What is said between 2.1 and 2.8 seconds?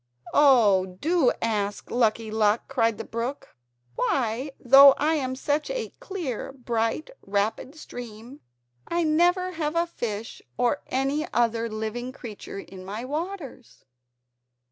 Luck,"